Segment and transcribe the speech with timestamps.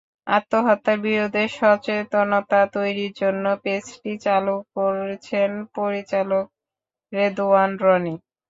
[0.31, 6.45] আত্মহত্যার বিরুদ্ধে সচেতনতা তৈরির জন্য পেজটি চালু করেছেন পরিচালক
[7.13, 8.15] রেদওয়ান রনি।